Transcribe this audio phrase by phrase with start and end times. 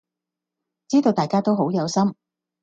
[0.87, 2.15] 知道大家都好有心